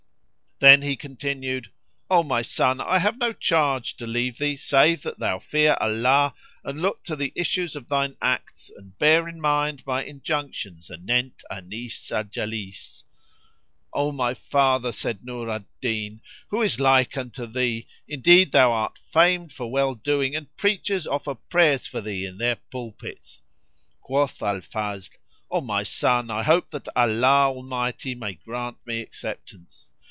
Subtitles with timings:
[0.59, 1.71] Then he continued,
[2.07, 6.35] "O my son, I have no charge to leave thee save that thou fear Allah
[6.63, 11.41] and look to the issues of thine acts and bear in mind my injunctions anent
[11.49, 13.05] Anis al Jalis."
[13.91, 17.87] "O my father!" said Nur al Din, "who is like unto thee?
[18.07, 22.57] Indeed thou art famed for well doing and preachers offer prayers for thee in their
[22.69, 23.41] pulpits!"
[23.99, 25.09] Quoth Al Fazl,
[25.49, 29.95] "O my son, I hope that Allah Almighty may grant me acceptance!"